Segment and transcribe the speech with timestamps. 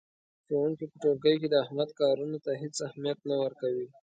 [0.45, 3.87] ښوونکی په ټولګي کې د احمد کارونو ته هېڅ اهمیت نه ورکوي.